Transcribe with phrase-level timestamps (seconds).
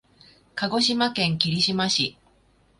[0.55, 2.17] 鹿児島県霧島市